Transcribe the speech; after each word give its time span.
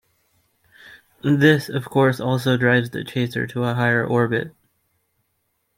This, 1.21 1.69
of 1.69 1.85
course, 1.85 2.19
also 2.19 2.57
drives 2.57 2.89
the 2.89 3.03
chaser 3.03 3.45
to 3.45 3.65
a 3.65 3.75
higher 3.75 4.03
orbit. 4.03 4.55